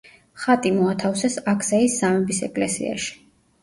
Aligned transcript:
ხატი 0.45 0.71
მოათავსეს 0.77 1.39
აქსაის 1.55 2.01
სამების 2.01 2.45
ეკლესიაში. 2.53 3.19